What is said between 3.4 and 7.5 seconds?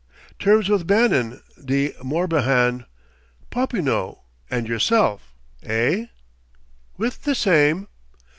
Popinot and yourself eh?" "With the